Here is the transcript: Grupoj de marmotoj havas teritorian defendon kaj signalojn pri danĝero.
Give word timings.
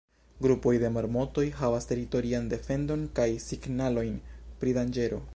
Grupoj 0.43 0.71
de 0.83 0.89
marmotoj 0.93 1.43
havas 1.59 1.85
teritorian 1.91 2.47
defendon 2.53 3.03
kaj 3.19 3.27
signalojn 3.45 4.17
pri 4.63 4.75
danĝero. 4.79 5.21